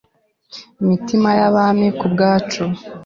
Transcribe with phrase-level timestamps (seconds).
[0.81, 2.63] imitima y’abami ku bwacu.